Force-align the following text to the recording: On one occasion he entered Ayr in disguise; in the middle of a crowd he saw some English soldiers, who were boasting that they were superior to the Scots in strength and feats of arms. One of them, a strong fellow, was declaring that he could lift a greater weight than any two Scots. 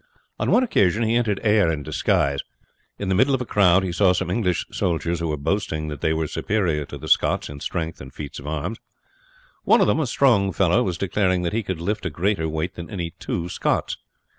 On 0.39 0.49
one 0.49 0.63
occasion 0.63 1.03
he 1.03 1.13
entered 1.15 1.39
Ayr 1.43 1.69
in 1.71 1.83
disguise; 1.83 2.39
in 2.97 3.07
the 3.07 3.13
middle 3.13 3.35
of 3.35 3.41
a 3.41 3.45
crowd 3.45 3.83
he 3.83 3.91
saw 3.91 4.13
some 4.13 4.31
English 4.31 4.65
soldiers, 4.71 5.19
who 5.19 5.27
were 5.27 5.37
boasting 5.37 5.89
that 5.89 6.01
they 6.01 6.11
were 6.11 6.25
superior 6.25 6.85
to 6.87 6.97
the 6.97 7.07
Scots 7.07 7.49
in 7.49 7.59
strength 7.59 8.01
and 8.01 8.11
feats 8.11 8.39
of 8.39 8.47
arms. 8.47 8.79
One 9.63 9.79
of 9.79 9.85
them, 9.85 9.99
a 9.99 10.07
strong 10.07 10.53
fellow, 10.53 10.81
was 10.81 10.97
declaring 10.97 11.43
that 11.43 11.53
he 11.53 11.61
could 11.61 11.79
lift 11.79 12.07
a 12.07 12.09
greater 12.09 12.49
weight 12.49 12.73
than 12.73 12.89
any 12.89 13.11
two 13.19 13.47
Scots. 13.47 13.97